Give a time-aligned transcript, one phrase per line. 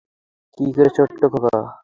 [0.57, 1.55] কীরে, ছোট্ট খোকা!